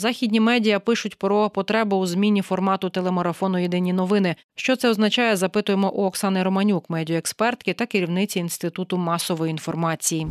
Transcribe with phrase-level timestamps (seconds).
[0.00, 4.36] Західні медіа пишуть про потребу у зміні формату телемарафону Єдині новини.
[4.54, 5.36] Що це означає?
[5.36, 10.26] Запитуємо у Оксани Романюк, медіаекспертки та керівниці інституту масової інформації.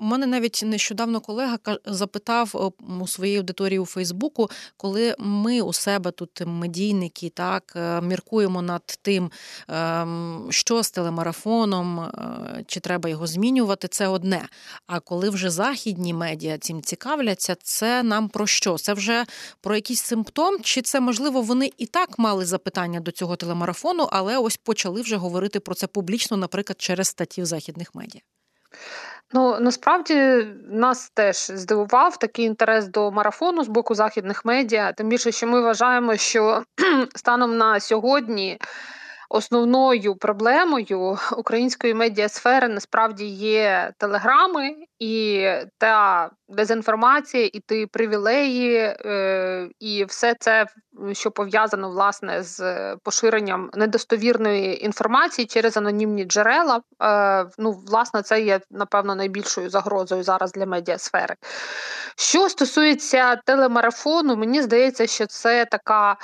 [0.00, 6.42] Мене навіть нещодавно колега запитав у своїй аудиторії у Фейсбуку, коли ми у себе тут
[6.46, 9.30] медійники так е, міркуємо над тим,
[9.68, 14.48] ем, що з телемарафоном, е, чи треба його змінювати, це одне.
[14.86, 18.78] А коли вже західні медіа цим цікавляться, це нам про що?
[18.78, 19.24] Це вже
[19.60, 24.38] про якийсь симптом, чи це можливо вони і так мали запитання до цього телемарафону, але
[24.38, 28.20] ось почали вже говорити про це публічно, наприклад, через статті в західних медіа.
[29.32, 34.92] Ну насправді нас теж здивував такий інтерес до марафону з боку західних медіа.
[34.92, 36.62] Тим більше, що ми вважаємо, що
[37.14, 38.58] станом на сьогодні
[39.30, 45.48] основною проблемою української медіасфери насправді є телеграми і
[45.78, 50.66] та дезінформація, і ті привілеї, е, і все це,
[51.12, 56.80] що пов'язано власне з поширенням недостовірної інформації через анонімні джерела.
[57.02, 61.34] Е, ну, власне, це є напевно найбільшою загрозою зараз для медіасфери.
[62.16, 66.16] Що стосується телемарафону, мені здається, що це така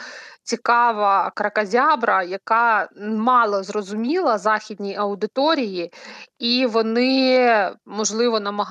[0.44, 5.92] цікава кракозябра, яка мало зрозуміла західній аудиторії,
[6.38, 8.64] і вони, можливо, намагаються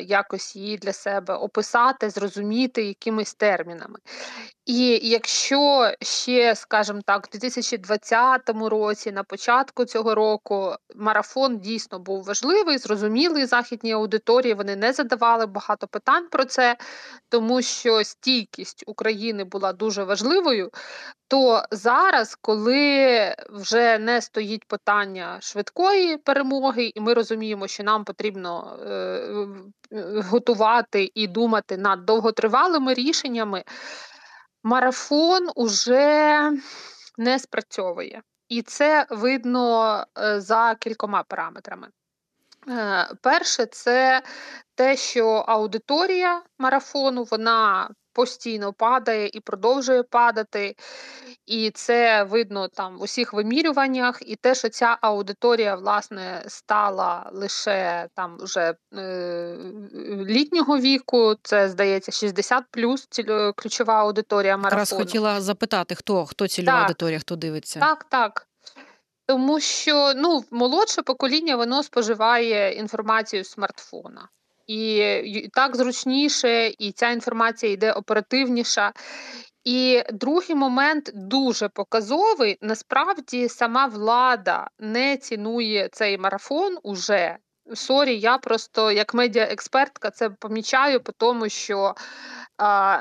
[0.00, 3.98] якось її для себе описати, зрозуміти якимись термінами.
[4.66, 12.24] І якщо ще, скажімо так, у 2020 році, на початку цього року, марафон дійсно був
[12.24, 16.76] важливий, зрозумілий західній аудиторії, вони не задавали багато питань про це,
[17.28, 20.70] тому що стійкість України була дуже важливою.
[21.28, 28.78] То зараз, коли вже не стоїть питання швидкої перемоги, і ми розуміємо, що нам потрібно
[28.82, 28.86] е,
[30.30, 33.64] готувати і думати над довготривалими рішеннями
[34.62, 36.52] марафон уже
[37.18, 38.22] не спрацьовує.
[38.48, 41.88] І це видно е, за кількома параметрами.
[42.68, 44.22] Е, перше, це
[44.74, 50.76] те, що аудиторія марафону вона постійно падає і продовжує падати.
[51.46, 58.08] І це видно там в усіх вимірюваннях, і те, що ця аудиторія власне стала лише
[58.14, 59.56] там вже е,
[60.26, 63.08] літнього віку, це здається 60 плюс
[63.56, 64.80] ключова аудиторія марафону.
[64.80, 66.82] Раз хотіла запитати, хто хто цільова так.
[66.82, 67.80] аудиторія, хто дивиться.
[67.80, 68.46] Так, так.
[69.26, 74.28] Тому що ну, молодше покоління воно споживає інформацію з смартфона.
[74.66, 78.92] І так зручніше, і ця інформація йде оперативніша.
[79.64, 82.58] І другий момент дуже показовий.
[82.60, 87.36] Насправді сама влада не цінує цей марафон уже.
[87.74, 91.94] Sorry, я просто як медіаекспертка це помічаю, по тому що,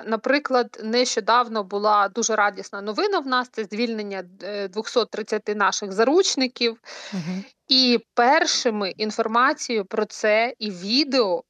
[0.06, 4.24] наприклад, нещодавно була дуже радісна новина в нас це звільнення
[4.70, 6.78] 230 е, наших заручників.
[7.14, 7.44] Угу.
[7.68, 11.44] І першими інформацією про це і відео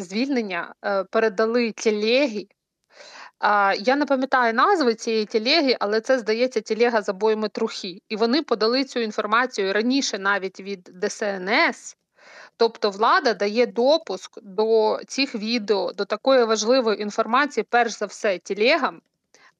[0.00, 2.48] звільнення е, передали телегі
[3.78, 7.98] Я не пам'ятаю назви цієї телеги, але це здається телега з обоями трухи.
[8.08, 11.96] І вони подали цю інформацію раніше навіть від ДСНС.
[12.56, 19.00] Тобто влада дає допуск до цих відео, до такої важливої інформації, перш за все, телегам,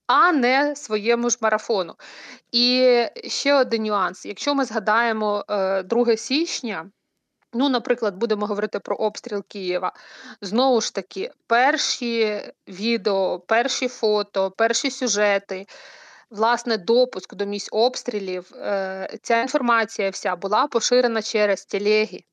[0.07, 1.95] а не своєму ж марафону.
[2.53, 6.91] І ще один нюанс: якщо ми згадаємо 2 е, січня,
[7.53, 9.93] Ну, наприклад, будемо говорити про обстріл Києва.
[10.41, 15.67] Знову ж таки, перші відео, перші фото, перші сюжети,
[16.31, 22.25] власне, допуск до місць обстрілів, е, ця інформація вся була поширена через телеги.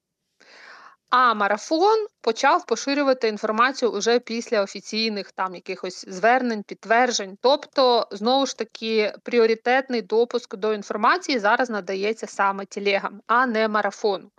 [1.09, 7.37] А марафон почав поширювати інформацію уже після офіційних там якихось звернень, підтверджень.
[7.41, 14.31] Тобто, знову ж таки, пріоритетний допуск до інформації зараз надається саме телегам, а не марафону.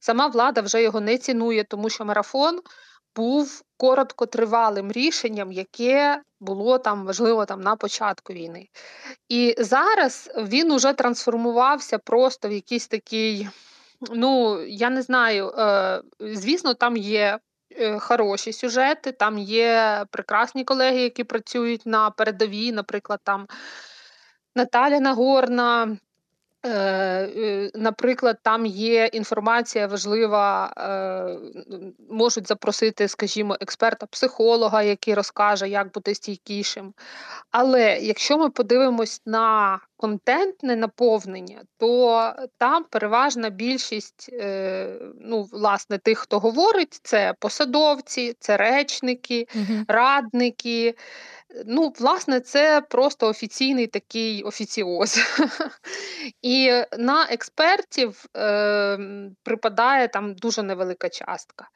[0.00, 2.60] Сама влада вже його не цінує, тому що марафон
[3.16, 8.66] був короткотривалим рішенням, яке було там важливо там на початку війни.
[9.28, 13.48] І зараз він уже трансформувався просто в якийсь такий.
[14.00, 15.52] Ну, я не знаю.
[15.58, 17.38] Е, звісно, там є
[17.70, 23.46] е, хороші сюжети, там є прекрасні колеги, які працюють на передовій, наприклад, там
[24.56, 25.96] Наталя Нагорна.
[26.66, 30.72] Е, наприклад, там є інформація важлива,
[32.10, 36.94] можуть запросити, скажімо, експерта-психолога, який розкаже, як бути стійкішим.
[37.50, 44.88] Але якщо ми подивимось на контентне наповнення, то там переважна більшість е,
[45.20, 49.84] ну, власне, тих, хто говорить, це посадовці, це речники, угу.
[49.88, 50.94] радники.
[51.66, 55.18] Ну, власне, це просто офіційний такий офіціоз.
[56.42, 58.98] І на експертів е,
[59.42, 61.68] припадає там дуже невелика частка.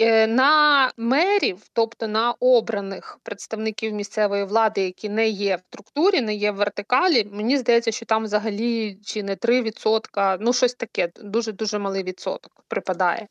[0.00, 6.34] Е, на мерів, тобто на обраних представників місцевої влади, які не є в структурі, не
[6.34, 11.52] є в вертикалі, мені здається, що там взагалі чи не 3%, ну щось таке, дуже
[11.52, 13.28] дуже малий відсоток припадає.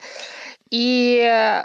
[0.72, 1.22] І,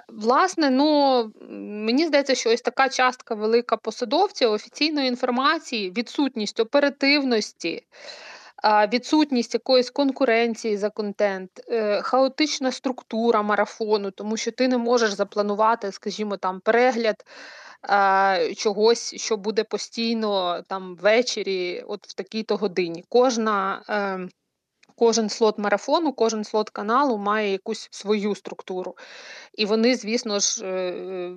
[0.09, 7.85] власне, ну мені здається, що ось така частка велика посадовців офіційної інформації, відсутність оперативності
[8.65, 15.93] відсутність якоїсь конкуренції за контент, е, хаотична структура марафону, тому що ти не можеш запланувати,
[15.93, 17.25] скажімо, там перегляд.
[18.57, 23.05] Чогось, що буде постійно там ввечері, от в такій-то годині.
[23.09, 24.29] Кожна ем,
[25.03, 28.97] Кожен слот марафону, кожен слот каналу має якусь свою структуру.
[29.55, 31.33] І вони, звісно ж, е,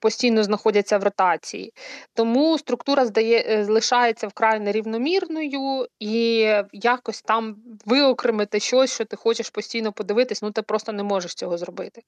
[0.00, 1.72] постійно знаходяться в ротації.
[2.14, 7.56] Тому структура здає, е, лишається вкрай нерівномірною, і якось там
[7.86, 12.02] виокремити щось, що ти хочеш постійно подивитись, ну ти просто не можеш цього зробити.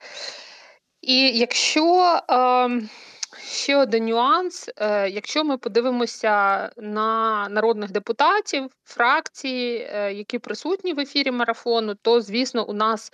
[1.00, 2.20] І якщо.
[2.30, 2.80] Е,
[3.38, 4.70] Ще один нюанс.
[4.76, 12.20] Е, якщо ми подивимося на народних депутатів, фракції, е, які присутні в ефірі марафону, то
[12.20, 13.12] звісно у нас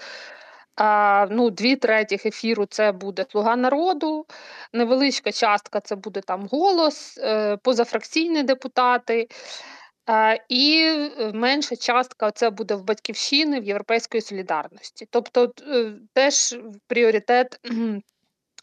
[1.30, 4.26] ну, Дві третіх ефіру це буде Слуга народу,
[4.72, 9.28] невеличка частка це буде там голос, е, позафракційні депутати.
[10.48, 10.94] І
[11.34, 15.06] менша частка це буде в батьківщини в Європейської солідарності.
[15.10, 15.52] Тобто
[16.14, 17.60] теж пріоритет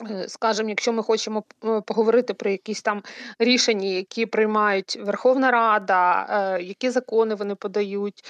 [0.06, 3.04] Е, скажімо, якщо ми хочемо е, поговорити про якісь там
[3.40, 8.26] рішення, які приймають Верховна Рада, е, які закони вони подають,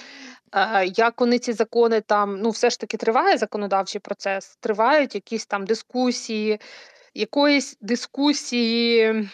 [0.94, 5.66] як вони ці закони там, ну все ж таки триває законодавчий процес, тривають якісь там
[5.66, 6.60] дискусії,
[7.14, 9.28] якоїсь дискусії,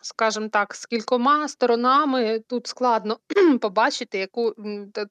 [0.00, 3.18] скажімо так, з кількома сторонами тут складно
[3.60, 4.54] побачити яку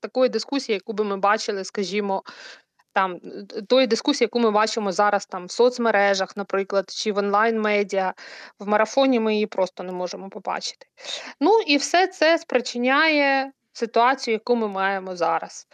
[0.02, 2.24] такої дискусії, яку би ми бачили, скажімо,
[2.94, 3.20] там
[3.68, 8.14] тої дискусії, яку ми бачимо зараз там в соцмережах, наприклад, чи в онлайн-медіа,
[8.60, 10.86] в марафоні ми її просто не можемо побачити.
[11.40, 15.68] Ну і все це спричиняє ситуацію, яку ми маємо зараз.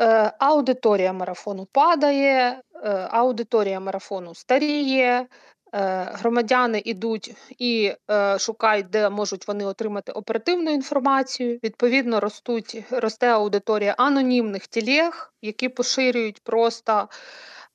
[0.00, 5.26] Е, Аудиторія марафону падає, е, аудиторія марафону старіє,
[5.59, 11.58] Е, громадяни йдуть і е, шукають, де можуть вони отримати оперативну інформацію.
[11.64, 17.08] Відповідно, ростуть, росте аудиторія анонімних тілег, які поширюють просто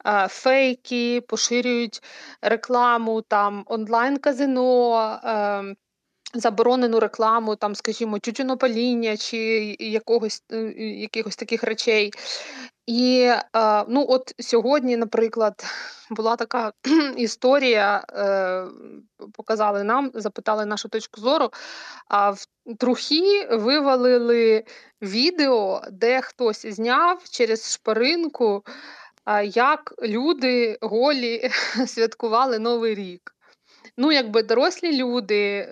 [0.06, 2.04] е, фейки, поширюють
[2.42, 5.66] рекламу там онлайн-казино.
[6.34, 9.38] Заборонену рекламу, там, скажімо, тютюнопаління чи
[9.80, 10.44] якогось
[10.78, 12.12] якихось таких речей.
[12.88, 15.66] І е, ну, от сьогодні, наприклад,
[16.10, 16.74] була така
[17.18, 18.66] історія, е,
[19.34, 21.50] показали нам, запитали нашу точку зору.
[22.08, 22.46] А в
[22.80, 24.64] трухі вивалили
[25.02, 28.64] відео, де хтось зняв через шпаринку,
[29.44, 31.50] як люди голі
[31.88, 33.35] святкували Новий рік.
[33.98, 35.70] Ну, якби дорослі люди,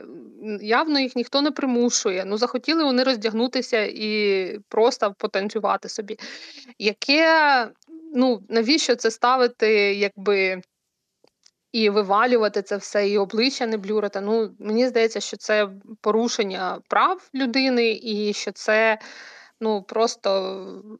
[0.61, 2.25] явно їх ніхто не примушує.
[2.25, 6.17] Ну, захотіли вони роздягнутися і просто потанцювати собі.
[6.79, 7.67] Яке,
[8.15, 10.61] ну, навіщо це ставити, якби.
[11.71, 14.21] І вивалювати це все, і обличчя не блюрити.
[14.21, 15.69] Ну, мені здається, що це
[16.01, 18.97] порушення прав людини, і що це
[19.63, 20.29] ну просто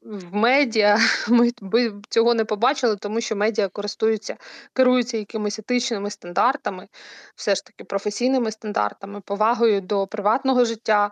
[0.03, 4.37] в медіа ми би цього не побачили, тому що медіа користуються,
[4.73, 6.87] керуються якимись етичними стандартами,
[7.35, 11.11] все ж таки професійними стандартами, повагою до приватного життя.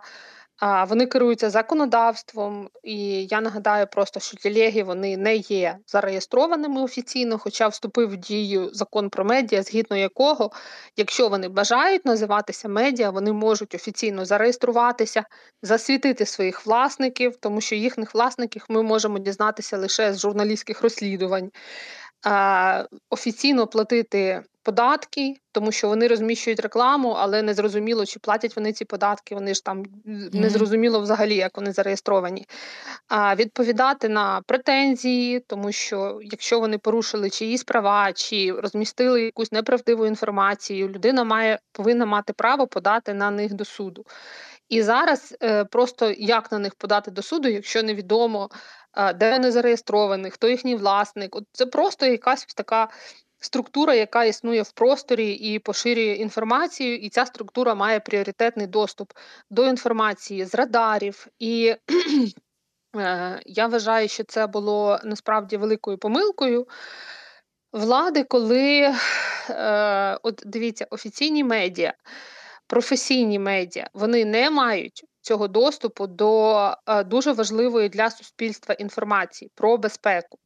[0.88, 7.68] Вони керуються законодавством, і я нагадаю просто, що телеги вони не є зареєстрованими офіційно, хоча
[7.68, 10.50] вступив в дію закон про медіа, згідно якого,
[10.96, 15.24] якщо вони бажають називатися медіа, вони можуть офіційно зареєструватися,
[15.62, 21.50] засвітити своїх власників, тому що їхніх власників ми можемо дізнатися лише з журналістських розслідувань,
[23.10, 28.84] офіційно платити податки, тому що вони розміщують рекламу, але не зрозуміло, чи платять вони ці
[28.84, 29.34] податки.
[29.34, 29.84] Вони ж там
[30.32, 32.46] не зрозуміло взагалі, як вони зареєстровані.
[33.08, 40.06] А відповідати на претензії, тому що якщо вони порушили чиїсь права, чи розмістили якусь неправдиву
[40.06, 44.04] інформацію, людина має повинна мати право подати на них до суду.
[44.72, 48.50] І зараз е, просто як на них подати до суду, якщо невідомо,
[48.96, 51.36] е, де вони зареєстровані, хто їхній власник.
[51.36, 52.88] От Це просто якась така
[53.40, 59.12] структура, яка існує в просторі і поширює інформацію, і ця структура має пріоритетний доступ
[59.50, 61.26] до інформації з радарів.
[61.38, 61.74] І
[62.96, 66.66] е, я вважаю, що це було насправді великою помилкою
[67.72, 68.94] влади, коли
[69.50, 71.94] е, от дивіться, офіційні медіа,
[72.72, 79.76] професійні медіа, вони не мають цього доступу до е, дуже важливої для суспільства інформації про
[79.76, 80.38] безпеку.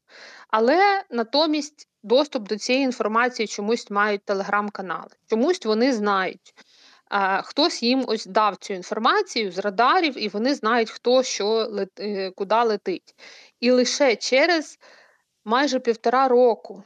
[0.49, 6.55] Але натомість доступ до цієї інформації чомусь мають телеграм-канали, чомусь вони знають.
[7.09, 12.01] А, Хтось їм ось дав цю інформацію з радарів, і вони знають, хто що лет,
[12.01, 13.15] е, куди летить.
[13.61, 14.79] І лише через
[15.47, 16.83] майже півтора року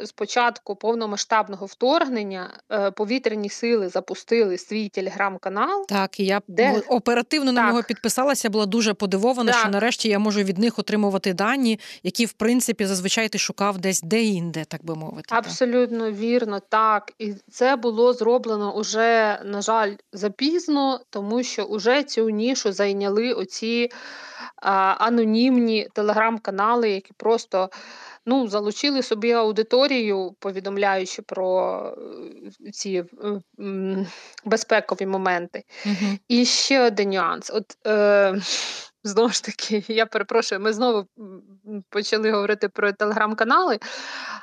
[0.00, 5.86] з початку повномасштабного вторгнення е, повітряні сили запустили свій телеграм-канал.
[5.88, 6.82] Так, і я де...
[6.88, 9.60] оперативно на нього підписалася, була дуже подивована, так.
[9.60, 14.02] що нарешті я можу від них отримувати дані, які в принципі зазвичай ти шукав десь
[14.02, 15.28] де-інде, так би мовити.
[15.30, 16.14] Абсолютно так.
[16.14, 17.12] вірно, так.
[17.18, 23.90] І це було зроблено уже, на жаль, запізно, тому що уже цю нішу зайняли оці
[24.98, 27.70] анонімні телеграм-канали, які просто
[28.26, 31.78] ну, залучили собі аудиторію, повідомляючи про
[32.66, 33.04] е, ці
[33.58, 34.06] е,
[34.44, 35.64] безпекові моменти.
[35.86, 36.18] Угу.
[36.28, 37.50] І ще один нюанс.
[37.50, 38.34] От е,
[39.04, 41.06] Знову ж таки, я перепрошую, ми знову
[41.88, 43.78] почали говорити про телеграм-канали,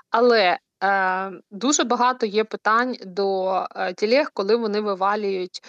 [0.09, 5.61] але е, дуже багато є питань до е, тілег, коли вони вивалюють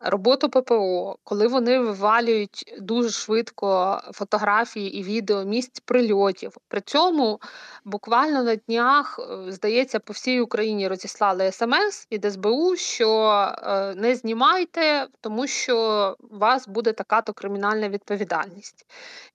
[0.00, 6.56] роботу ППО, коли вони вивалюють дуже швидко фотографії і відео місць прильотів.
[6.68, 7.40] При цьому
[7.84, 13.30] буквально на днях, е, здається, по всій Україні розіслали смс від СБУ, що
[13.62, 18.86] е, не знімайте, тому що у вас буде така то кримінальна відповідальність.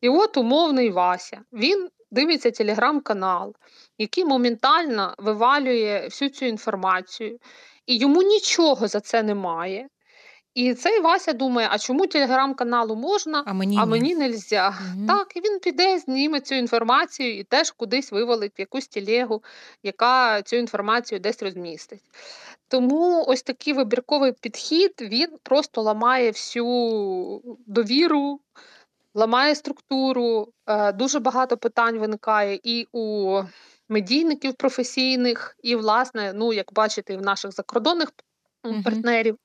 [0.02, 1.42] І от умовний Вася.
[1.54, 3.56] Він дивиться телеграм-канал,
[3.98, 7.40] який моментально вивалює всю цю інформацію,
[7.86, 9.88] і йому нічого за це немає.
[10.54, 14.68] І цей Вася думає, а чому телеграм-каналу можна, а мені а мені нельзя.
[14.96, 15.08] Угу.
[15.08, 19.44] Так, і він піде, зніме цю інформацію і теж кудись вивалить в якусь телегу,
[19.84, 22.02] яка цю інформацію десь розмістить.
[22.68, 28.40] Тому ось такий вибірковий підхід він просто ламає всю довіру,
[29.14, 30.48] ламає структуру.
[30.68, 33.42] Е, дуже багато питань виникає і у
[33.90, 38.10] медійників професійних, і, власне, ну, як бачите, і в наших закордонних
[38.84, 39.38] партнерів.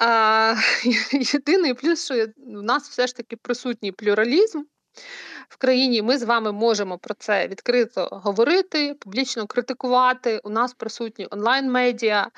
[0.00, 0.54] А,
[1.12, 4.62] Єдиний плюс, що у нас все ж таки присутній плюралізм
[5.48, 6.02] в країні.
[6.02, 10.40] Ми з вами можемо про це відкрито говорити, публічно критикувати.
[10.44, 12.30] У нас присутні онлайн-медіа,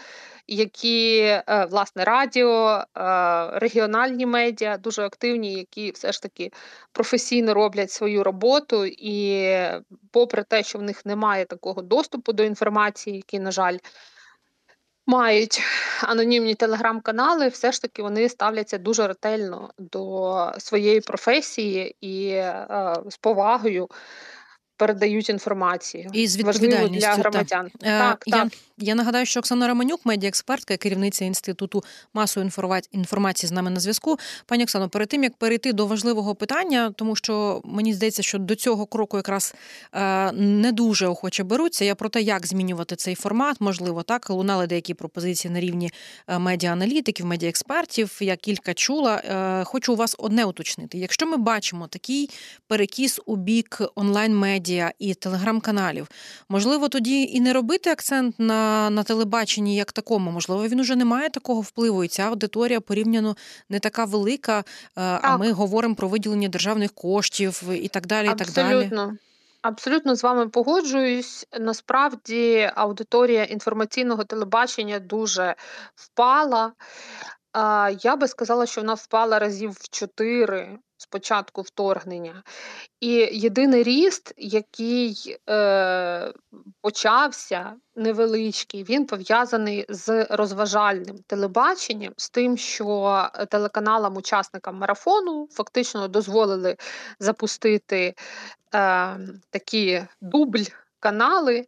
[0.47, 2.85] які е, власне радіо, е,
[3.59, 6.50] регіональні медіа дуже активні, які все ж таки
[6.92, 8.85] професійно роблять свою роботу.
[8.87, 9.54] І,
[10.11, 13.78] попри те, що в них немає такого доступу до інформації, який, на жаль,
[15.06, 15.62] мають
[16.02, 22.66] анонімні телеграм-канали, все ж таки вони ставляться дуже ретельно до своєї професії і е,
[23.09, 23.88] з повагою
[24.76, 27.71] передають інформацію і з відповідальністю для громадян.
[27.81, 28.50] Так, е, так, я.
[28.79, 32.50] Я нагадаю, що Оксана Романюк, медіаекспертка, керівниця інституту масової
[32.93, 34.19] інформації з нами на зв'язку.
[34.47, 38.55] Пані Оксано, перед тим як перейти до важливого питання, тому що мені здається, що до
[38.55, 39.55] цього кроку якраз
[39.95, 41.85] е, не дуже охоче беруться.
[41.85, 45.91] Я про те, як змінювати цей формат, можливо, так лунали деякі пропозиції на рівні
[46.29, 48.19] е, медіааналітиків, медіаекспертів.
[48.21, 49.23] Я кілька чула.
[49.64, 50.99] Хочу у вас одне уточнити.
[50.99, 52.31] Якщо ми бачимо такий
[52.67, 54.62] перекіс у бік онлайн медіа
[54.99, 56.09] і телеграм-каналів,
[56.49, 60.31] можливо, тоді і не робити акцент на на телебаченні як такому.
[60.31, 63.37] Можливо, він уже не має такого впливу, і ця аудиторія порівняно
[63.69, 64.64] не така велика.
[64.95, 65.21] Так.
[65.25, 68.31] А ми говоримо про виділення державних коштів і так далі.
[68.33, 68.90] І так далі.
[69.62, 71.47] Абсолютно з вами погоджуюсь.
[71.61, 75.54] Насправді аудиторія інформаційного телебачення дуже
[75.95, 76.73] впала.
[78.02, 82.42] Я би сказала, що вона впала разів в чотири з початку вторгнення.
[83.00, 86.32] І єдиний ріст, який е,
[86.80, 96.76] почався невеличкий, він пов'язаний з розважальним телебаченням, з тим, що телеканалам, учасникам марафону фактично дозволили
[97.18, 98.14] запустити
[98.75, 99.18] е,
[99.50, 100.64] такі дубль
[101.02, 101.66] канали,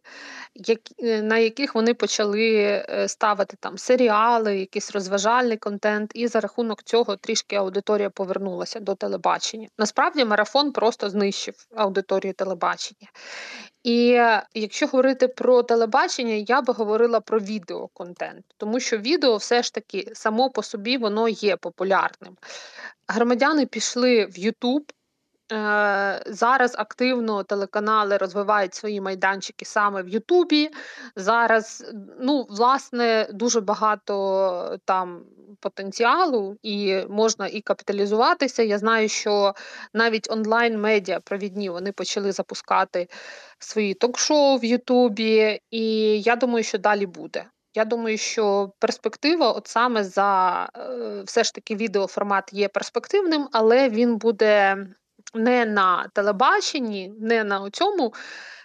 [0.99, 6.83] е, на яких вони почали е, ставити там серіали, якийсь розважальний контент, і за рахунок
[6.83, 9.67] цього трішки аудиторія повернулася до телебачення.
[9.77, 13.07] Насправді марафон просто знищив аудиторію телебачення.
[13.83, 19.63] І е, якщо говорити про телебачення, я би говорила про відеоконтент, тому що відео все
[19.63, 22.37] ж таки само по собі воно є популярним.
[23.07, 25.04] Громадяни пішли в Е,
[26.25, 30.69] зараз активно телеканали розвивають свої майданчики саме в Ютубі.
[31.15, 31.85] Зараз,
[32.19, 35.21] ну, власне, дуже багато там
[35.59, 38.63] потенціалу, і можна і капіталізуватися.
[38.63, 39.53] Я знаю, що
[39.93, 43.07] навіть онлайн-медіа провідні вони почали запускати
[43.59, 45.85] свої ток-шоу в Ютубі, і
[46.21, 47.45] я думаю, що далі буде.
[47.75, 53.89] Я думаю, що перспектива, от саме за е, все ж таки відеоформат є перспективним, але
[53.89, 54.77] він буде
[55.35, 58.13] не на телебаченні, не на цьому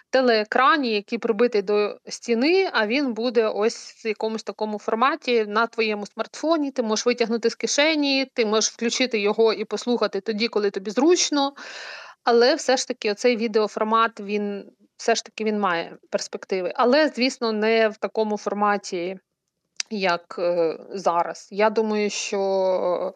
[0.09, 6.05] телеекрані, який прибитий до стіни, а він буде ось в якомусь такому форматі на твоєму
[6.05, 6.71] смартфоні.
[6.71, 11.53] Ти можеш витягнути з кишені, ти можеш включити його і послухати тоді, коли тобі зручно.
[12.23, 16.73] Але все ж таки, оцей відеоформат він все ж таки він має перспективи.
[16.75, 19.19] Але, звісно, не в такому форматі
[19.91, 21.47] як е, зараз.
[21.51, 23.13] Я думаю, що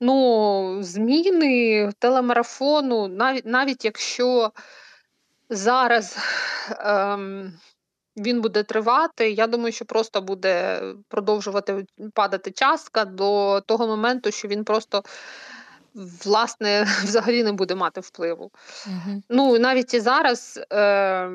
[0.00, 4.52] ну, зміни телемарафону, навіть навіть якщо
[5.50, 6.18] зараз
[6.80, 7.52] ем,
[8.16, 14.48] він буде тривати, я думаю, що просто буде продовжувати падати частка до того моменту, що
[14.48, 15.02] він просто
[15.94, 18.50] власне взагалі не буде мати впливу.
[18.86, 19.22] Угу.
[19.28, 21.28] Ну навіть і зараз е,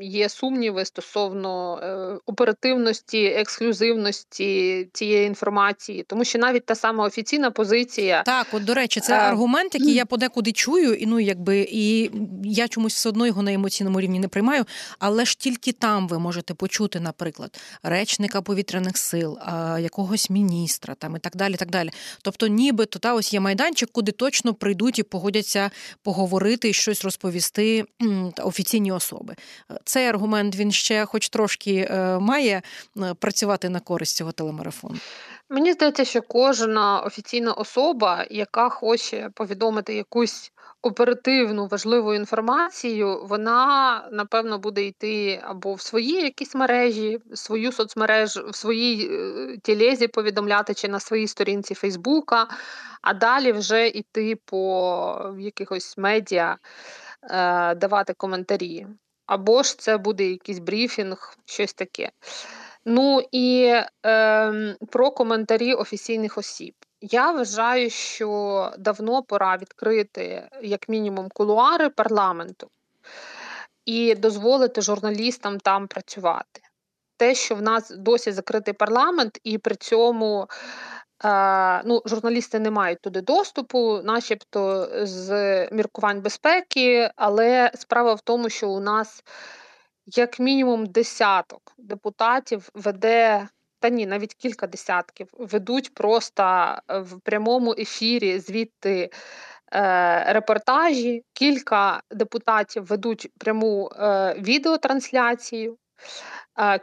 [0.00, 8.22] є сумніви стосовно е, оперативності, ексклюзивності цієї інформації, тому що навіть та сама офіційна позиція
[8.22, 12.10] так, от до речі, це е, аргумент, який я подекуди чую, і ну якби і
[12.44, 14.64] я чомусь все одно його на емоційному рівні не приймаю,
[14.98, 19.38] але ж тільки там ви можете почути, наприклад, речника повітряних сил,
[19.78, 21.54] якогось міністра там і так далі.
[21.54, 21.90] так далі.
[22.22, 25.70] Тобто, нібито та ось є майданчик, куди точно прийдуть і погодяться
[26.02, 27.84] поговорити і щось розповісти
[28.42, 29.36] офіційні особи
[29.84, 32.62] цей аргумент він ще, хоч трошки, е, має
[32.98, 34.96] е, працювати на користь цього телемарафону.
[35.48, 44.58] Мені здається, що кожна офіційна особа, яка хоче повідомити якусь оперативну важливу інформацію, вона напевно
[44.58, 50.74] буде йти або в свої якісь мережі, в свою соцмережу, в своїй е, тілезі повідомляти
[50.74, 52.48] чи на своїй сторінці Фейсбука,
[53.02, 56.56] а далі вже йти по якихось медіа,
[57.76, 58.86] давати коментарі
[59.26, 62.10] або ж це буде якийсь брифінг, щось таке.
[62.88, 63.74] Ну і
[64.06, 66.74] е, про коментарі офіційних осіб.
[67.00, 72.70] Я вважаю, що давно пора відкрити, як мінімум, кулуари парламенту
[73.84, 76.60] і дозволити журналістам там працювати.
[77.16, 80.48] Те, що в нас досі закритий парламент, і при цьому
[81.84, 88.68] ну, Журналісти не мають туди доступу, начебто з міркувань безпеки, але справа в тому, що
[88.68, 89.22] у нас
[90.06, 93.48] як мінімум десяток депутатів веде.
[93.80, 99.10] Та ні, навіть кілька десятків ведуть просто в прямому ефірі звідти
[99.72, 101.24] е, репортажі.
[101.32, 105.78] Кілька депутатів ведуть пряму е, відеотрансляцію.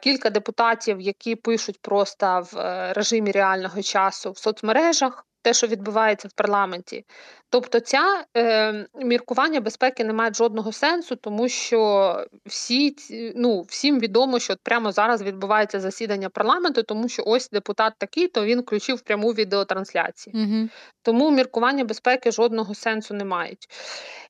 [0.01, 6.27] Кілька депутатів, які пишуть просто в е, режимі реального часу в соцмережах, те, що відбувається
[6.27, 7.05] в парламенті.
[7.49, 12.95] Тобто, ця е, міркування безпеки не має жодного сенсу, тому що всі
[13.35, 18.27] ну, всім відомо, що от прямо зараз відбувається засідання парламенту, тому що ось депутат такий,
[18.27, 20.33] то він включив пряму відеотрансляцію.
[20.35, 20.69] Угу.
[21.01, 23.67] Тому міркування безпеки жодного сенсу не мають.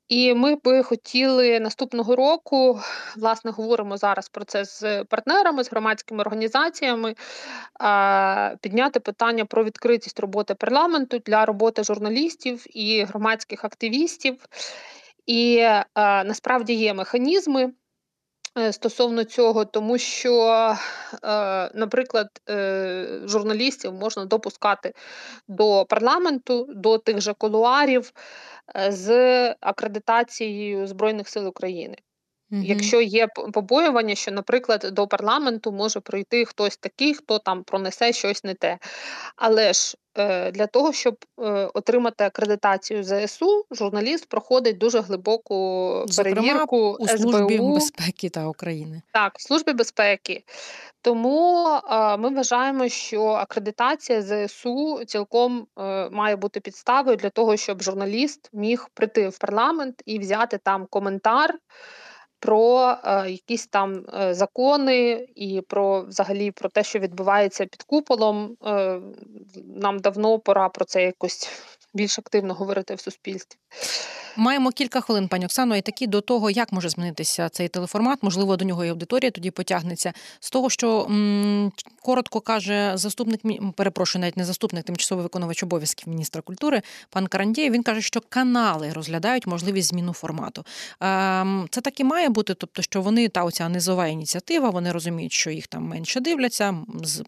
[0.07, 2.79] І ми би хотіли наступного року,
[3.17, 7.15] власне, говоримо зараз про це з партнерами, з громадськими організаціями,
[8.61, 14.45] підняти питання про відкритість роботи парламенту для роботи журналістів і громадських активістів.
[15.25, 17.73] І насправді є механізми.
[18.57, 20.47] Е, стосовно цього, тому що,
[21.23, 24.93] е, наприклад, е, журналістів можна допускати
[25.47, 28.11] до парламенту, до тих же колуарів
[28.89, 31.95] з акредитацією Збройних сил України.
[32.51, 32.61] Угу.
[32.65, 38.43] Якщо є побоювання, що, наприклад, до парламенту може прийти хтось такий, хто там пронесе щось
[38.43, 38.77] не те.
[39.35, 40.02] Але ж е,
[40.53, 47.55] для того, щоб е, отримати акредитацію ЗСУ, журналіст проходить дуже глибоку перевірку Зокрема, у службі
[47.55, 47.73] СБУ.
[47.73, 49.01] безпеки та України.
[49.11, 50.43] Так, в службі безпеки.
[51.01, 57.83] Тому е, ми вважаємо, що акредитація ЗСУ цілком е, має бути підставою для того, щоб
[57.83, 61.59] журналіст міг прийти в парламент і взяти там коментар
[62.43, 68.57] про е, якісь там е, закони і про взагалі про те, що відбувається під куполом.
[68.65, 68.99] Е,
[69.75, 71.49] нам давно пора про це якось
[71.93, 73.59] більш активно говорити в суспільстві.
[74.35, 78.57] Маємо кілька хвилин, пані Оксано, і такі до того, як може змінитися цей телеформат, можливо,
[78.57, 80.13] до нього і аудиторія тоді потягнеться.
[80.39, 81.71] З того, що м,
[82.03, 83.41] коротко каже заступник
[83.75, 88.93] перепрошую, навіть не заступник, тимчасовий виконувач обов'язків міністра культури, пан Карандєєв, Він каже, що канали
[88.93, 90.65] розглядають можливість зміну формату.
[90.99, 95.33] Ем, це так і має бути, тобто, що вони та оця низова ініціатива, вони розуміють,
[95.33, 96.75] що їх там менше дивляться,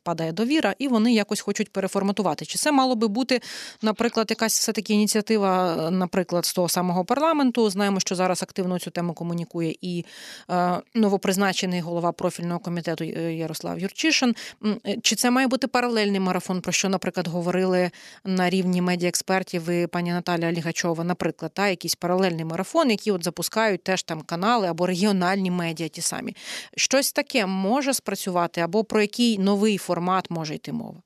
[0.03, 2.45] падає довіра, і вони якось хочуть переформатувати.
[2.45, 3.41] Чи це мало би бути,
[3.81, 7.69] наприклад, якась все таки ініціатива, наприклад, з того самого самого парламенту.
[7.69, 10.05] Знаємо, що зараз активно цю тему комунікує і
[10.49, 14.35] е, новопризначений голова профільного комітету е, Ярослав Юрчишин.
[14.65, 17.91] Е, чи це має бути паралельний марафон, про що, наприклад, говорили
[18.23, 23.83] на рівні медіаекспертів і пані Наталя Лігачова, наприклад, та якийсь паралельний марафон, які от запускають
[23.83, 26.35] теж там канали або регіональні медіа, ті самі
[26.77, 31.01] щось таке може спрацювати, або про який новий формат може йти мова.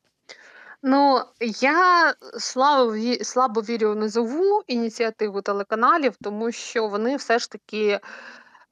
[0.84, 1.22] Ну,
[1.62, 8.00] я слабо слабо вірю в низову ініціативу телеканалів, тому що вони все ж таки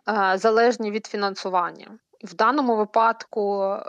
[0.10, 1.88] е, залежні від фінансування.
[2.24, 3.80] В даному випадку е,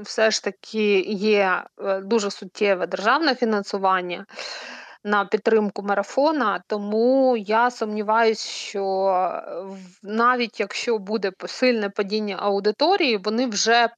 [0.00, 4.26] все ж таки є е, дуже суттєве державне фінансування
[5.04, 9.32] на підтримку марафона, тому я сумніваюся, що
[10.02, 13.90] навіть якщо буде сильне падіння аудиторії, вони вже Е,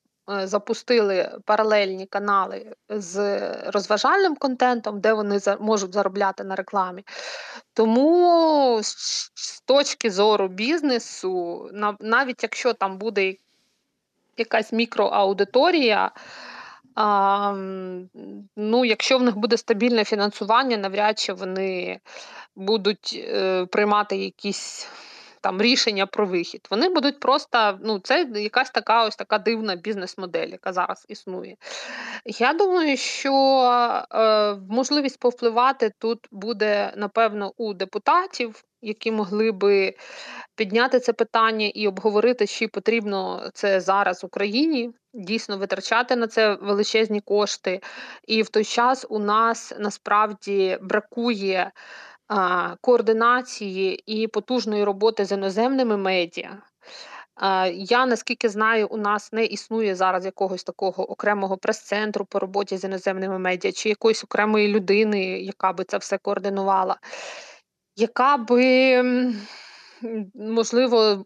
[0.44, 3.40] запустили паралельні канали з
[3.70, 7.04] розважальним контентом, де вони можуть заробляти на рекламі.
[7.74, 11.68] Тому з точки зору бізнесу,
[12.00, 13.34] навіть якщо там буде
[14.36, 16.10] якась мікроаудиторія,
[18.56, 22.00] ну, Якщо в них буде стабільне фінансування, навряд чи вони
[22.56, 24.88] будуть е, приймати якісь
[25.40, 26.68] там рішення про вихід.
[26.70, 31.56] Вони будуть просто, ну, це якась така ось така дивна бізнес-модель, яка зараз існує.
[32.24, 33.32] Я думаю, що
[34.12, 38.64] е, можливість повпливати тут буде, напевно, у депутатів.
[38.82, 39.94] Які могли би
[40.56, 47.20] підняти це питання і обговорити, чи потрібно це зараз Україні, дійсно витрачати на це величезні
[47.20, 47.80] кошти.
[48.26, 51.70] І в той час у нас насправді бракує
[52.80, 56.62] координації і потужної роботи з іноземними медіа.
[57.72, 62.84] Я наскільки знаю, у нас не існує зараз якогось такого окремого прес-центру по роботі з
[62.84, 66.96] іноземними медіа, чи якоїсь окремої людини, яка би це все координувала,
[67.96, 69.02] яка би,
[70.34, 71.24] можливо,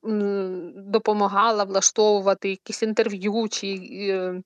[0.76, 4.42] допомагала влаштовувати якісь інтерв'ю чи е,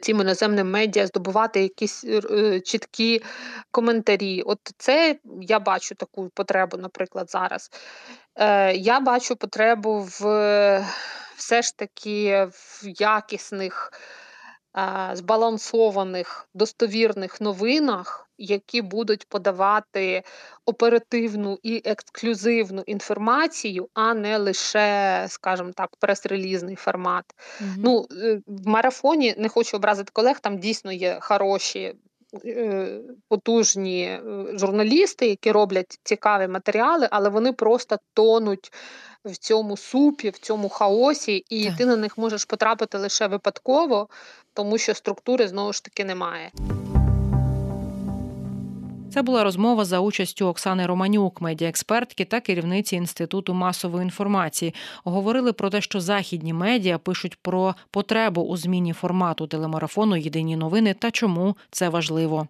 [0.00, 3.22] цим іноземним медіа здобувати якісь е, чіткі
[3.70, 4.42] коментарі.
[4.42, 7.70] От це я бачу таку потребу, наприклад, зараз.
[8.36, 10.20] Е, Я бачу потребу в
[11.36, 13.92] все ж таки в якісних
[15.12, 20.22] збалансованих достовірних новинах, які будуть подавати
[20.66, 27.24] оперативну і ексклюзивну інформацію, а не лише, скажімо так, прес-релізний формат.
[27.60, 27.70] Угу.
[27.78, 31.94] Ну, е, В марафоні не хочу образити колег, там дійсно є хороші.
[32.44, 34.22] Е, потужні е,
[34.54, 38.72] журналісти, які роблять цікаві матеріали, але вони просто тонуть
[39.24, 41.76] в цьому супі, в цьому хаосі, і так.
[41.76, 44.08] ти на них можеш потрапити лише випадково,
[44.54, 46.50] тому що структури знову ж таки немає.
[49.14, 54.74] Це була розмова за участю Оксани Романюк, медіаекспертки та керівниці інституту масової інформації.
[55.04, 60.94] Говорили про те, що західні медіа пишуть про потребу у зміні формату телемарафону Єдині новини
[60.98, 62.48] та чому це важливо.